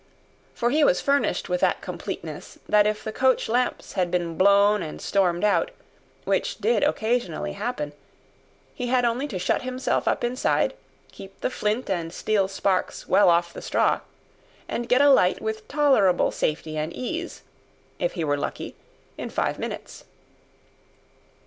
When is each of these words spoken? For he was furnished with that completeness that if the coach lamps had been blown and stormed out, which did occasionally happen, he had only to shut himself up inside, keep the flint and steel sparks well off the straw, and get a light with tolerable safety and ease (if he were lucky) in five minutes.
For 0.55 0.71
he 0.71 0.83
was 0.83 0.99
furnished 0.99 1.47
with 1.47 1.61
that 1.61 1.81
completeness 1.81 2.57
that 2.67 2.87
if 2.87 3.03
the 3.03 3.11
coach 3.11 3.47
lamps 3.47 3.93
had 3.93 4.09
been 4.09 4.35
blown 4.35 4.81
and 4.81 4.99
stormed 4.99 5.43
out, 5.43 5.69
which 6.23 6.57
did 6.57 6.81
occasionally 6.81 7.53
happen, 7.53 7.93
he 8.73 8.87
had 8.87 9.05
only 9.05 9.27
to 9.27 9.37
shut 9.37 9.61
himself 9.61 10.07
up 10.07 10.23
inside, 10.23 10.73
keep 11.11 11.39
the 11.41 11.51
flint 11.51 11.87
and 11.87 12.11
steel 12.11 12.47
sparks 12.47 13.07
well 13.07 13.29
off 13.29 13.53
the 13.53 13.61
straw, 13.61 13.99
and 14.67 14.89
get 14.89 15.01
a 15.01 15.09
light 15.11 15.39
with 15.39 15.67
tolerable 15.67 16.31
safety 16.31 16.77
and 16.77 16.91
ease 16.93 17.43
(if 17.99 18.13
he 18.13 18.23
were 18.23 18.37
lucky) 18.37 18.75
in 19.19 19.29
five 19.29 19.59
minutes. 19.59 20.05